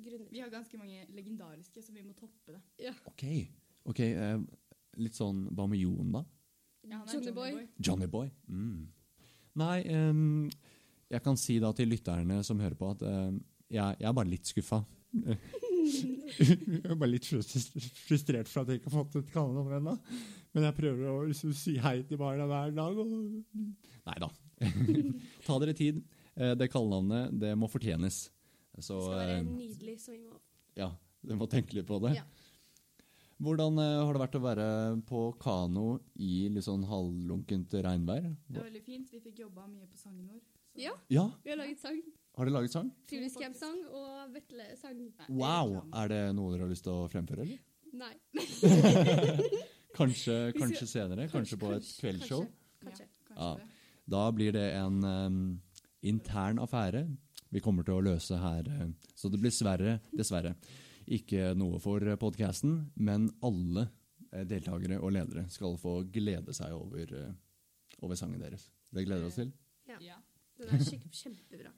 grunner. 0.03 0.27
Vi 0.31 0.39
har 0.39 0.49
ganske 0.49 0.77
mange 0.77 1.05
legendariske, 1.15 1.81
så 1.81 1.93
vi 1.93 2.01
må 2.03 2.13
toppe 2.19 2.51
det. 2.57 2.61
Ja. 2.83 2.91
Ok, 3.07 3.23
ok, 3.85 3.99
uh, 4.13 4.43
litt 4.97 5.13
sånn, 5.15 5.47
hva 5.55 5.67
med 5.69 5.79
Jon 5.79 6.11
da? 6.11 6.25
Ja, 6.83 6.97
han 6.99 7.07
er 7.07 7.13
Johnny 7.13 7.31
Boy. 7.31 7.67
Johnny 7.79 8.05
Boy? 8.07 8.29
Mm. 8.49 8.87
Nei, 9.55 9.83
ehm, 9.83 10.49
jeg 11.13 11.23
kan 11.23 11.37
si 11.39 11.57
da 11.63 11.71
til 11.75 11.91
lytterne 11.91 12.41
som 12.45 12.59
hører 12.59 12.77
på 12.79 12.89
at 12.95 13.03
uh, 13.07 13.31
jeg, 13.67 13.99
jeg 13.99 14.07
er 14.09 14.15
bare 14.15 14.31
litt 14.31 14.47
skuffa. 14.49 14.81
jeg 15.87 16.81
er 16.83 16.95
bare 16.95 17.11
litt 17.11 17.27
frustrert 17.27 18.49
for 18.51 18.63
at 18.63 18.71
jeg 18.71 18.81
ikke 18.81 18.91
har 18.91 19.05
fått 19.05 19.19
et 19.21 19.31
kallenavn 19.33 19.77
ennå. 19.79 19.95
Men 20.55 20.67
jeg 20.67 20.77
prøver 20.79 21.11
å 21.11 21.17
liksom, 21.27 21.53
si 21.55 21.75
hei 21.83 21.99
til 22.07 22.19
barna 22.19 22.47
hver 22.49 22.73
dag. 22.75 22.99
Og... 23.03 23.07
Nei 24.07 24.17
da. 24.23 24.31
Ta 25.47 25.59
dere 25.63 25.75
tid. 25.77 26.01
Eh, 26.35 26.55
Det 26.57 26.69
kallenavnet, 26.73 27.35
det 27.39 27.53
må 27.59 27.69
fortjenes. 27.71 28.27
Så 28.77 28.97
Det 28.97 29.05
skal 29.05 29.21
være 29.21 29.37
eh, 29.37 29.47
nydelig, 29.47 29.95
så 30.03 30.13
vi 30.13 30.21
må 30.25 30.35
ja, 30.77 30.91
du 31.25 31.31
må 31.33 31.47
tenke 31.49 31.73
litt 31.73 31.87
på 31.89 31.97
det. 32.03 32.11
Ja. 32.19 32.25
Hvordan 33.41 33.79
har 33.81 34.11
det 34.13 34.19
vært 34.21 34.35
å 34.37 34.41
være 34.43 34.67
på 35.09 35.21
kano 35.41 35.87
i 36.21 36.45
litt 36.53 36.65
sånn 36.67 36.83
halvlunkent 36.85 37.73
regnvær? 37.85 38.27
Det 38.45 38.59
var 38.59 38.67
veldig 38.69 38.83
fint. 38.85 39.09
Vi 39.13 39.21
fikk 39.23 39.41
jobba 39.41 39.65
mye 39.65 39.89
på 39.89 39.97
sangen 39.97 40.27
vår. 40.29 40.41
Ja. 40.77 40.93
Ja, 41.09 41.25
Vi 41.43 41.51
har 41.51 41.57
laget 41.59 41.81
sang. 41.81 42.01
har 42.37 42.45
dere 42.45 42.53
laget 42.53 42.71
sang? 42.75 42.91
Frivillig 43.09 43.33
campsang 43.33 43.79
og 43.89 44.33
Vetle-sang. 44.35 44.99
Wow! 45.29 45.79
Er 45.93 46.11
det 46.11 46.21
noe 46.37 46.53
dere 46.53 46.67
har 46.67 46.73
lyst 46.73 46.85
til 46.85 46.93
å 46.93 47.07
fremføre, 47.11 47.47
eller? 47.47 47.59
Nei. 47.97 48.13
Kanskje, 49.97 50.51
kanskje 50.53 50.85
senere? 50.85 51.25
Kanskje 51.31 51.57
på 51.57 51.71
et 51.73 51.81
kanskje, 51.81 52.01
kveldsshow? 52.03 52.43
Kanskje. 52.83 53.07
Ja, 53.31 53.55
kanskje. 53.55 53.69
Da 54.07 54.25
blir 54.31 54.53
det 54.53 54.67
en 54.77 54.99
um, 55.03 55.39
intern 56.05 56.61
affære 56.63 57.07
vi 57.49 57.63
kommer 57.63 57.83
til 57.87 57.97
å 57.97 58.03
løse 58.05 58.37
her. 58.37 58.67
Så 59.15 59.31
det 59.31 59.39
blir 59.41 59.53
sverre, 59.55 59.97
dessverre 60.13 60.53
ikke 61.07 61.53
noe 61.57 61.79
for 61.79 62.03
podkasten, 62.19 62.79
men 62.99 63.29
alle 63.45 63.87
eh, 64.33 64.43
deltakere 64.47 64.99
og 64.99 65.13
ledere 65.15 65.45
skal 65.51 65.77
få 65.79 66.01
glede 66.11 66.55
seg 66.55 66.75
over, 66.75 67.13
eh, 67.15 68.01
over 68.03 68.19
sangen 68.19 68.43
deres. 68.43 68.67
Det 68.91 69.05
gleder 69.07 69.23
vi 69.23 69.31
oss 69.31 69.39
til. 69.39 69.53
Ja. 69.87 70.19
Den 70.57 70.73
er 70.73 70.83
skikkelig 70.87 71.19
kjempebra. 71.23 71.73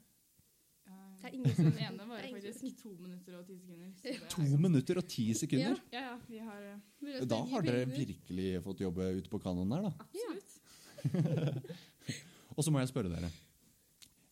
Det 1.20 1.28
er 1.28 1.34
ingen 1.36 1.52
som 1.54 1.66
Den 1.68 1.80
ene 1.84 2.06
var 2.08 2.22
faktisk 2.24 2.78
to 2.80 2.90
minutter 2.96 3.34
og 3.36 3.44
ti 3.46 3.56
sekunder. 3.60 3.90
så 4.00 4.08
er 4.08 4.30
To 4.32 4.44
minutter 4.62 5.00
og 5.02 5.08
ti 5.12 5.26
sekunder! 5.36 5.82
Ja, 5.92 6.00
ja, 6.06 6.14
vi 6.30 6.38
har 6.40 6.62
er 6.64 7.26
Da 7.28 7.40
har 7.50 7.66
dere 7.66 7.84
virkelig 7.90 8.62
fått 8.64 8.80
jobbe 8.80 9.10
ute 9.18 9.28
på 9.28 9.40
kanoen 9.42 9.68
der, 9.74 9.90
da. 9.90 9.92
absolutt. 10.00 10.56
Og 12.56 12.64
så 12.64 12.72
må 12.72 12.80
jeg 12.80 12.88
spørre 12.90 13.12
dere. 13.12 13.28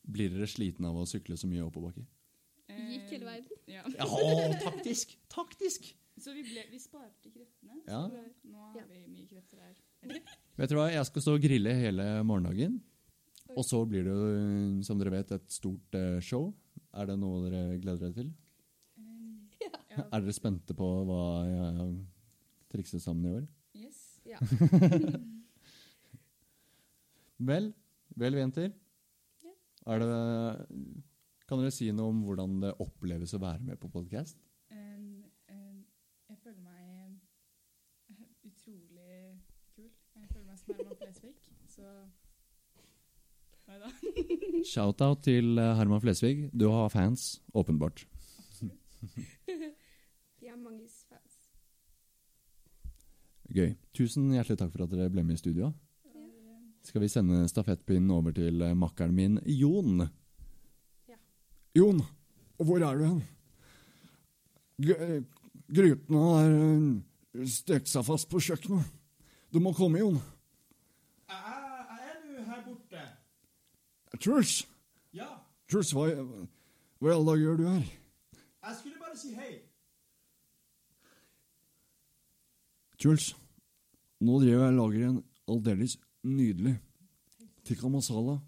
Blir 0.08 0.32
dere 0.32 0.48
sliten 0.48 0.88
av 0.88 0.96
å 0.96 1.04
sykle 1.08 1.36
så 1.36 1.48
mye 1.48 1.64
oppoverbakke? 1.68 2.06
Gikk 2.88 3.12
hele 3.14 3.28
verden. 3.28 3.60
Eh, 3.66 3.74
Ja. 3.74 3.84
Ja, 3.98 4.58
taktisk! 4.64 5.12
Taktisk! 5.32 5.92
Så 6.18 6.32
vi, 6.34 6.42
ble, 6.42 6.64
vi 6.72 6.80
sparte 6.82 7.30
kreftene. 7.30 7.76
Ja. 7.86 8.00
Så 8.10 8.48
nå 8.50 8.64
har 8.72 8.86
vi 8.88 9.04
mye 9.12 9.26
krefter 9.30 9.60
her. 9.62 9.76
Vet 10.58 10.70
dere 10.72 10.80
hva, 10.80 10.88
jeg 10.90 11.06
skal 11.06 11.22
stå 11.24 11.36
og 11.36 11.44
grille 11.44 11.74
hele 11.78 12.06
morgendagen. 12.26 12.80
Og 13.56 13.64
så 13.64 13.80
blir 13.88 14.04
det 14.06 14.12
jo, 14.12 14.82
som 14.84 14.98
dere 15.00 15.14
vet, 15.16 15.32
et 15.32 15.48
stort 15.52 15.94
eh, 15.98 16.18
show. 16.24 16.50
Er 16.94 17.08
det 17.08 17.16
noe 17.20 17.40
dere 17.48 17.78
gleder 17.80 18.08
dere 18.08 18.16
til? 18.20 18.28
Eh, 19.00 19.64
Ja. 19.64 20.04
Er 20.12 20.20
dere 20.22 20.32
spente 20.36 20.74
på 20.78 20.86
hva 21.08 21.22
jeg 21.48 21.72
har 21.78 21.88
trikset 22.70 23.02
sammen 23.02 23.24
i 23.26 23.32
år? 23.40 23.46
Yes. 23.74 24.20
Ja. 24.28 24.38
Vel, 27.38 27.68
vel 28.18 28.34
jenter. 28.34 28.72
Ja. 29.44 29.52
Er 29.94 30.02
det, 30.02 30.08
kan 31.46 31.60
dere 31.62 31.70
si 31.74 31.86
noe 31.94 32.10
om 32.10 32.24
hvordan 32.26 32.56
det 32.64 32.72
oppleves 32.82 33.34
å 33.36 33.40
være 33.42 33.62
med 33.62 33.78
på 33.78 33.90
podkast? 33.94 34.40
Um, 34.74 35.22
um, 35.52 35.84
jeg 36.32 36.40
føler 36.42 36.58
meg 36.64 36.82
eh, 38.10 38.24
utrolig 38.50 39.38
kul. 39.76 39.86
Jeg 40.18 40.32
føler 40.32 40.48
meg 40.48 40.58
som 40.58 40.74
Herman 40.74 40.98
Flesvig, 40.98 41.34
så 41.70 41.92
Nei. 43.68 43.78
Shout-out 44.72 45.24
til 45.26 45.58
eh, 45.60 45.74
Herman 45.78 46.00
Flesvig. 46.02 46.48
Du 46.52 46.68
har 46.72 46.88
fans, 46.92 47.40
åpenbart. 47.54 48.06
Vi 50.40 50.48
har 50.48 50.56
manges 50.56 51.04
fans. 51.08 51.36
Gøy. 53.52 53.74
Tusen 53.96 54.32
hjertelig 54.34 54.58
takk 54.60 54.72
for 54.74 54.84
at 54.84 54.92
dere 54.94 55.12
ble 55.12 55.24
med 55.24 55.38
i 55.38 55.42
studio. 55.42 55.72
Skal 56.88 57.02
vi 57.02 57.08
sende 57.12 57.42
stafettpinnen 57.50 58.10
over 58.14 58.32
til 58.32 58.62
eh, 58.64 58.76
makkeren 58.76 59.12
min 59.14 59.36
Jon? 59.44 60.06
Ja. 61.08 61.18
Jon, 61.76 62.00
hvor 62.56 62.80
er 62.80 62.96
du 62.96 63.04
hen? 63.04 63.20
Grytene 65.68 66.22
har 66.22 66.48
eh, 66.54 67.44
stekt 67.50 67.90
seg 67.92 68.06
fast 68.06 68.30
på 68.32 68.40
kjøkkenet. 68.40 68.94
Du 69.52 69.60
må 69.64 69.74
komme, 69.76 70.00
Jon. 70.00 70.16
Jeg, 71.28 71.40
jeg 71.92 72.08
er 72.14 72.18
nå 72.24 72.46
her 72.48 72.62
borte. 72.64 73.04
Truls, 74.20 74.64
Ja, 75.14 75.28
Truls, 75.70 75.92
hva, 75.94 76.08
hva 76.98 77.10
i 77.10 77.14
alle 77.14 77.26
dager 77.30 77.42
gjør 77.44 77.56
du 77.60 77.64
her? 77.68 77.84
jeg 78.68 78.76
skulle 78.80 78.98
bare 79.00 79.16
si 79.16 79.30
hei. 79.36 79.52
Truls, 82.98 83.28
nå 84.20 84.40
driver 84.42 84.64
jeg 84.66 84.74
og 84.74 84.78
lager 84.80 85.06
en 85.08 85.18
aldeles 85.48 85.96
nydelig 86.26 86.74
tikka 87.68 87.88
masala. 87.92 88.38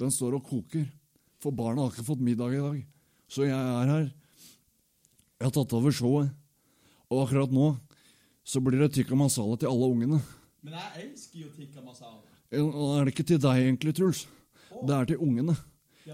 Den 0.00 0.10
står 0.12 0.38
og 0.40 0.44
koker, 0.48 0.86
for 1.40 1.54
barna 1.54 1.84
har 1.86 1.92
ikke 1.94 2.06
fått 2.08 2.24
middag 2.24 2.56
i 2.56 2.62
dag. 2.64 2.80
Så 3.30 3.46
jeg 3.46 3.54
er 3.56 3.90
her. 3.92 4.06
Jeg 5.36 5.46
har 5.46 5.52
tatt 5.54 5.74
over 5.76 5.92
showet, 5.94 6.32
og 7.12 7.22
akkurat 7.26 7.52
nå 7.54 7.70
så 8.46 8.60
blir 8.62 8.80
det 8.82 8.92
tikka 8.96 9.16
masala 9.18 9.56
til 9.60 9.68
alle 9.70 9.88
ungene. 9.92 10.18
Men 10.64 10.74
jeg 10.78 11.06
elsker 11.06 11.44
jo 11.44 11.52
tikka 11.54 11.84
masala. 11.84 12.22
Er 12.50 13.04
det 13.06 13.12
ikke 13.14 13.26
til 13.26 13.40
deg 13.42 13.62
egentlig, 13.62 13.94
Truls? 13.98 14.24
Det 14.84 14.94
er 14.96 15.08
til 15.08 15.22
ungene. 15.22 15.56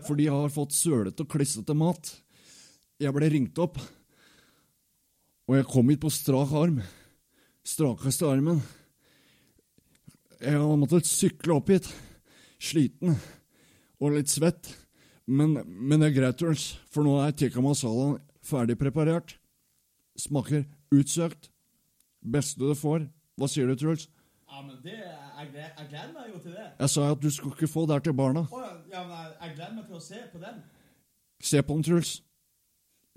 For 0.07 0.17
de 0.17 0.29
har 0.31 0.53
fått 0.53 0.77
sølete 0.77 1.25
og 1.25 1.33
klissete 1.33 1.75
mat. 1.77 2.13
Jeg 3.03 3.13
ble 3.15 3.29
ringt 3.33 3.59
opp, 3.61 3.81
og 5.51 5.57
jeg 5.59 5.67
kom 5.69 5.91
hit 5.91 6.01
på 6.03 6.13
strak 6.13 6.53
arm. 6.57 6.79
Strakeste 7.67 8.29
armen. 8.29 8.63
Jeg 10.43 10.59
har 10.59 10.79
måttet 10.79 11.11
sykle 11.11 11.59
opp 11.59 11.71
hit. 11.73 11.89
Sliten 12.63 13.17
og 14.03 14.17
litt 14.17 14.31
svett. 14.31 14.71
Men, 15.27 15.59
men 15.67 16.03
det 16.03 16.11
er 16.11 16.17
greit, 16.17 16.39
Truls, 16.41 16.73
for 16.91 17.07
nå 17.07 17.19
er 17.23 17.35
tikka 17.37 17.63
masala 17.63 18.17
ferdig 18.43 18.79
preparert. 18.81 19.37
Smaker 20.19 20.65
utsøkt. 20.95 21.51
Beste 22.23 22.63
du 22.63 22.75
får. 22.79 23.07
Hva 23.39 23.49
sier 23.51 23.71
du, 23.71 23.77
Truls? 23.79 24.09
Ja, 24.53 24.61
men 24.61 24.77
det, 24.85 24.93
jeg, 24.93 25.47
jeg 25.79 25.87
gleder 25.89 26.13
meg 26.13 26.29
jo 26.29 26.39
til 26.45 26.53
det. 26.53 26.67
Jeg 26.79 26.93
sa 26.93 27.07
at 27.15 27.23
du 27.23 27.31
skulle 27.33 27.57
ikke 27.57 27.71
få 27.73 27.87
det 27.89 27.97
her 27.97 28.05
til 28.05 28.15
barna. 28.17 28.43
Ja, 28.53 28.73
ja, 28.93 29.03
men 29.09 29.15
jeg, 29.17 29.33
jeg 29.41 29.55
gleder 29.57 29.75
meg 29.79 29.87
til 29.89 29.97
å 29.97 30.03
se 30.05 30.21
på 30.33 30.41
den. 30.43 30.59
Se 31.41 31.63
på 31.63 31.77
den, 31.79 31.85
Truls. 31.89 32.11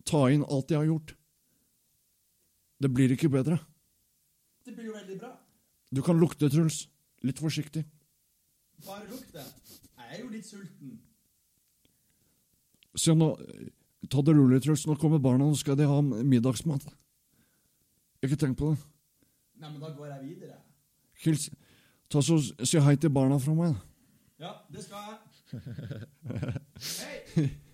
Ta 0.07 0.21
inn 0.31 0.45
alt 0.47 0.71
jeg 0.71 0.79
har 0.79 0.87
gjort. 0.87 1.11
Det 2.79 2.91
blir 2.93 3.11
ikke 3.17 3.29
bedre. 3.33 3.57
Det 4.65 4.77
blir 4.77 4.87
jo 4.87 4.95
veldig 4.95 5.17
bra. 5.19 5.33
Du 5.91 6.01
kan 6.05 6.19
lukte, 6.21 6.49
Truls. 6.53 6.85
Litt 7.25 7.41
forsiktig. 7.43 7.83
Bare 8.85 9.03
lukte. 9.09 9.43
Jeg 9.43 10.07
er 10.07 10.21
jo 10.23 10.31
litt 10.31 10.47
sulten. 10.47 10.99
Se 12.95 13.11
nå, 13.11 13.33
Ta 14.09 14.21
det 14.21 14.35
rolig, 14.37 14.61
Truls. 14.63 14.85
Nå 14.87 14.95
kommer 15.01 15.19
barna, 15.19 15.47
nå 15.49 15.57
skal 15.59 15.75
de 15.79 15.87
ha 15.89 15.97
middagsmat. 16.05 16.85
Ikke 18.23 18.37
tenk 18.39 18.57
på 18.59 18.71
det. 18.71 18.79
Nei, 19.59 19.69
men 19.71 19.81
da 19.81 19.91
går 19.97 20.13
jeg 20.13 20.23
videre. 20.29 20.59
Hils. 21.29 21.49
Ta 22.11 22.21
så 22.21 22.39
Si 22.61 22.79
hei 22.79 22.95
til 23.01 23.13
barna 23.13 23.39
fra 23.41 23.55
meg. 23.57 23.77
Ja, 24.41 24.57
det 24.71 24.85
skal 24.85 25.13
jeg. 25.13 25.21
Hei! 27.35 27.49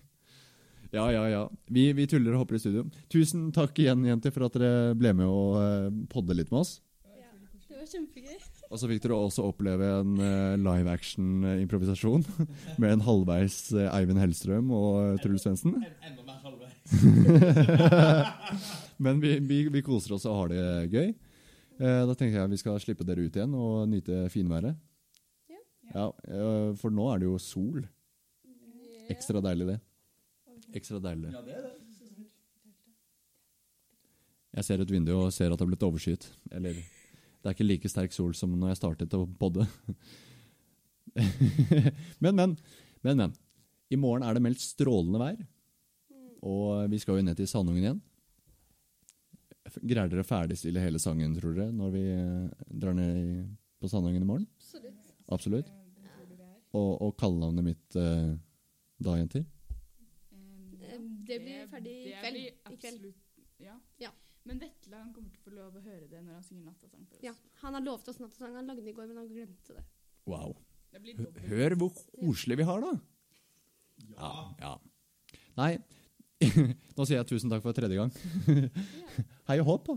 Ja, 0.92 1.06
ja, 1.08 1.22
ja. 1.24 1.46
Vi, 1.72 1.86
vi 1.96 2.04
tuller 2.04 2.34
og 2.36 2.42
hopper 2.42 2.58
i 2.58 2.60
studio. 2.60 2.82
Tusen 3.08 3.46
takk 3.56 3.78
igjen, 3.80 4.02
jenter, 4.04 4.28
for 4.34 4.44
at 4.44 4.58
dere 4.60 4.92
ble 4.92 5.14
med 5.16 5.24
og 5.24 5.54
eh, 5.56 5.86
podde 6.12 6.36
litt 6.36 6.50
med 6.52 6.66
oss. 6.66 6.74
Ja, 7.08 7.30
det 7.70 7.78
var 7.78 7.88
kjempegøy. 7.88 8.36
Og 8.72 8.80
så 8.80 8.88
fikk 8.90 9.00
dere 9.06 9.16
også 9.16 9.46
oppleve 9.48 9.88
en 10.02 10.20
eh, 10.20 10.58
live 10.60 10.92
action-improvisasjon 10.92 12.22
med 12.80 12.88
en 12.90 13.06
halvveis 13.08 13.56
eh, 13.72 13.88
Eivind 13.88 14.20
Hellstrøm 14.20 14.68
og 14.76 15.00
eh, 15.00 15.16
Truls 15.24 15.44
Svendsen. 15.46 15.78
En, 15.80 15.96
enda 16.10 16.22
mer 16.28 16.38
halvveis. 16.44 16.76
Men 19.08 19.24
vi, 19.24 19.38
vi, 19.48 19.62
vi 19.72 19.84
koser 19.84 20.18
oss 20.18 20.28
og 20.28 20.42
har 20.42 20.52
det 20.52 20.64
gøy. 20.92 21.08
Eh, 21.82 22.02
da 22.06 22.14
tenker 22.14 22.38
jeg 22.38 22.52
vi 22.52 22.60
skal 22.60 22.78
slippe 22.82 23.06
dere 23.06 23.24
ut 23.26 23.36
igjen 23.36 23.54
og 23.58 23.88
nyte 23.90 24.24
finværet. 24.30 24.78
Ja. 25.50 25.62
Ja, 25.92 26.04
eh, 26.30 26.68
for 26.78 26.94
nå 26.94 27.08
er 27.10 27.22
det 27.22 27.26
jo 27.26 27.38
sol. 27.42 27.82
Ekstra 29.10 29.42
deilig, 29.42 29.72
det. 29.72 29.78
Ekstra 30.78 31.00
deilig. 31.02 31.32
Ja, 31.34 31.42
det 31.42 31.56
er 31.58 31.64
det. 31.66 31.72
Jeg 34.52 34.66
ser 34.68 34.82
ut 34.84 34.92
vinduet 34.92 35.16
og 35.16 35.32
ser 35.32 35.50
at 35.50 35.56
det 35.56 35.64
har 35.64 35.70
blitt 35.70 35.86
overskyet. 35.86 36.28
Eller 36.52 36.76
det 36.76 37.48
er 37.48 37.56
ikke 37.56 37.66
like 37.66 37.90
sterk 37.90 38.14
sol 38.14 38.34
som 38.36 38.52
når 38.52 38.74
jeg 38.74 38.82
startet 38.82 39.16
å 39.16 39.24
podde. 39.40 39.66
men, 42.22 42.36
men. 42.36 42.54
Men, 43.02 43.16
men. 43.16 43.34
I 43.90 43.98
morgen 43.98 44.22
er 44.24 44.36
det 44.36 44.44
meldt 44.44 44.62
strålende 44.62 45.18
vær, 45.20 45.40
og 46.48 46.86
vi 46.88 47.00
skal 47.02 47.18
jo 47.18 47.24
ned 47.26 47.36
til 47.36 47.48
Sandungen 47.50 47.82
igjen. 47.82 47.98
Greier 49.80 50.10
dere 50.12 50.24
å 50.24 50.28
ferdigstille 50.28 50.82
hele 50.82 51.00
sangen, 51.02 51.34
tror 51.38 51.56
dere, 51.56 51.72
når 51.72 51.94
vi 51.94 52.02
eh, 52.12 52.66
drar 52.82 52.96
ned 52.98 53.46
på 53.80 53.90
Sandhangen 53.90 54.24
i 54.24 54.28
morgen? 54.28 54.46
Absolutt. 54.60 55.14
Absolutt. 55.32 55.72
Og, 56.72 56.92
og 57.04 57.16
kallenavnet 57.20 57.66
mitt 57.66 57.96
eh, 58.00 58.32
da, 59.02 59.16
jenter? 59.20 59.44
Det 61.22 61.38
blir 61.40 61.66
ferdig 61.70 61.92
i 61.92 62.10
det 62.10 62.18
kveld. 62.20 62.36
blir 62.36 62.74
I 62.74 62.78
kveld. 62.80 63.08
Ja. 63.62 63.76
Ja. 64.02 64.10
Men 64.48 64.58
Vetle 64.58 64.98
han 64.98 65.12
kommer 65.14 65.30
til 65.30 65.38
å 65.38 65.44
få 65.44 65.54
lov 65.54 65.76
å 65.78 65.82
høre 65.84 66.08
det 66.10 66.20
når 66.24 66.40
han 66.40 66.44
synger 66.44 66.72
nattasang 66.72 67.04
for 67.06 67.14
oss. 67.14 67.22
Ja, 67.22 67.32
han 67.60 67.76
har 67.78 67.84
lovet 67.84 68.08
oss 68.10 68.18
nattasang. 68.18 68.56
Han 68.58 68.70
lagde 68.70 68.82
den 68.82 68.90
i 68.90 68.96
går, 68.96 69.06
men 69.10 69.20
han 69.20 69.28
glemte 69.30 69.76
det. 69.76 69.84
Wow. 70.26 70.56
Det 70.92 71.00
blir 71.04 71.20
Hør 71.46 71.76
hvor 71.78 71.92
koselig 71.94 72.58
vi 72.58 72.66
har, 72.66 72.82
da! 72.82 72.92
Ja. 74.16 74.32
ja. 74.58 74.72
Nei, 75.60 75.70
nå 76.96 77.06
sier 77.06 77.18
jeg 77.20 77.28
tusen 77.30 77.52
takk 77.52 77.62
for 77.64 77.76
tredje 77.76 77.98
gang. 77.98 78.12
Hei 79.48 79.58
og 79.62 79.68
håp, 79.68 79.88
da. 79.90 79.96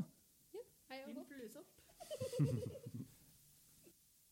Hei, 0.91 1.01
og 1.05 1.19
håp. 1.19 2.71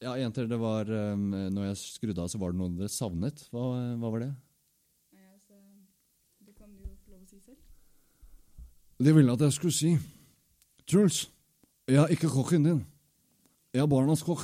Ja, 0.04 0.18
jenter, 0.20 0.50
det 0.52 0.58
var 0.60 0.90
um, 0.92 1.30
Når 1.32 1.70
jeg 1.70 1.78
skrudde 1.80 2.20
av, 2.20 2.28
så 2.28 2.36
var 2.42 2.52
det 2.52 2.60
noe 2.60 2.74
dere 2.76 2.92
savnet. 2.92 3.46
Hva, 3.54 3.62
hva 4.02 4.10
var 4.12 4.26
det? 4.26 4.32
Nei, 5.16 5.24
altså, 5.30 5.56
det 6.44 6.52
kan 6.58 6.68
du 6.68 6.82
jo 6.82 6.92
få 7.06 7.14
lov 7.14 7.22
å 7.22 7.30
si 7.30 7.40
selv. 7.40 7.56
De 9.00 9.14
ville 9.16 9.32
at 9.32 9.46
jeg 9.48 9.56
skulle 9.56 9.78
si 9.78 9.94
Truls, 10.92 11.22
jeg 11.88 12.02
er 12.04 12.12
ikke 12.12 12.28
kokken 12.34 12.68
din. 12.68 12.84
Jeg 13.72 13.86
er 13.86 13.88
barnas 13.88 14.26
kokk. 14.28 14.44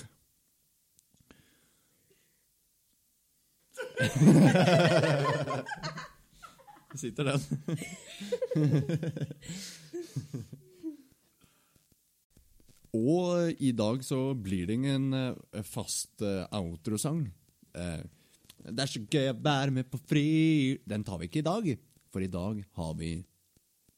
Sitter 6.97 7.23
den. 7.29 7.39
Og 12.97 13.53
i 13.61 13.71
dag 13.77 14.01
så 14.05 14.33
blir 14.33 14.65
det 14.65 14.79
ingen 14.79 15.13
eh, 15.13 15.63
fast 15.65 16.21
eh, 16.25 16.47
outrosang. 16.57 17.27
Eh, 17.77 18.01
det 18.65 18.83
er 18.83 18.89
så 18.89 19.01
gøy 19.05 19.29
å 19.31 19.37
være 19.39 19.71
med 19.71 19.87
på 19.87 19.97
fri 20.09 20.25
Den 20.89 21.05
tar 21.07 21.19
vi 21.21 21.29
ikke 21.29 21.43
i 21.43 21.45
dag, 21.45 21.69
for 22.09 22.25
i 22.25 22.31
dag 22.31 22.63
har 22.79 22.95
vi 22.99 23.11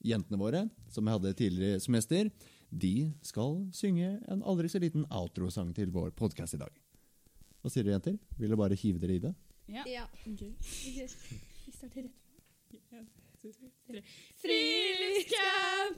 jentene 0.06 0.40
våre, 0.42 0.66
som 0.92 1.08
jeg 1.08 1.18
hadde 1.18 1.38
tidligere 1.40 1.80
som 1.82 1.96
gjester. 1.96 2.30
De 2.72 3.12
skal 3.26 3.58
synge 3.76 4.14
en 4.32 4.44
aldri 4.48 4.70
så 4.72 4.80
liten 4.82 5.08
outrosang 5.08 5.72
til 5.78 5.92
vår 5.94 6.12
podkast 6.18 6.56
i 6.58 6.62
dag. 6.62 6.74
Hva 7.62 7.72
sier 7.72 7.86
dere, 7.86 8.00
jenter? 8.00 8.18
Vil 8.38 8.50
dere 8.50 8.60
bare 8.60 8.80
hive 8.80 9.00
dere 9.00 9.16
i 9.18 9.24
det? 9.24 9.34
Ja. 9.72 9.86
Ja. 9.88 10.06
Okay. 10.26 10.52
Vi 10.60 10.92
vi 11.00 11.72
starter 11.72 12.04
rett. 12.04 12.31
Friluftscamp, 14.42 15.98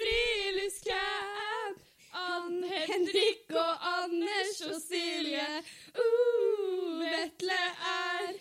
friluftscamp. 0.00 1.86
Ann 2.10 2.64
Henrik 2.66 3.52
og 3.54 3.84
Anders 3.86 4.60
og 4.66 4.80
Silje. 4.82 5.46
Uh, 5.94 6.98
Vetle 6.98 7.58
er 7.86 8.32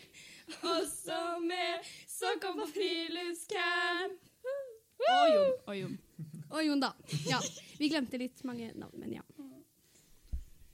også 0.66 1.20
med, 1.44 1.86
så 2.10 2.34
kom 2.42 2.58
på 2.64 2.68
friluftscamp. 2.74 4.18
Og 5.10 5.28
Jon. 5.34 5.54
Og 5.68 5.78
Jon. 5.78 6.00
Og 6.50 6.66
Jon, 6.66 6.82
da. 6.82 6.94
Ja, 7.30 7.40
vi 7.78 7.92
glemte 7.92 8.18
litt 8.20 8.42
mange 8.48 8.72
navn, 8.74 8.98
men 9.00 9.14
ja. 9.20 9.24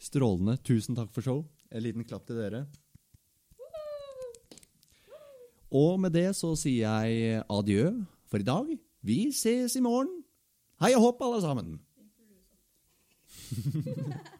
Strålende. 0.02 0.58
Tusen 0.64 0.98
takk 0.98 1.12
for 1.14 1.26
show. 1.26 1.44
En 1.72 1.84
liten 1.84 2.06
klapp 2.08 2.26
til 2.28 2.40
dere. 2.40 2.66
Og 5.76 6.00
med 6.00 6.14
det 6.16 6.30
så 6.38 6.54
sier 6.56 7.04
jeg 7.04 7.44
adjø 7.52 7.90
for 8.32 8.40
i 8.40 8.48
dag. 8.48 8.70
Vi 9.04 9.32
ses 9.36 9.76
i 9.76 9.84
morgen. 9.84 10.24
Hei 10.80 10.94
og 10.96 11.02
hopp, 11.10 11.26
alle 11.28 11.42
sammen! 11.44 11.76